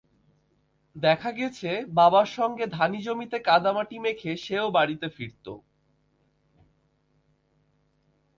দেখা 0.95 1.31
গেছে, 1.31 1.69
বাবার 1.91 2.27
সঙ্গে 2.37 2.65
ধানি 2.67 2.99
জমিতে 3.01 3.37
কাদামাটি 3.39 3.97
মেখে 3.99 4.31
সে-ও 4.37 4.67
বাড়িতে 4.71 5.07
ফিরত। 5.09 5.45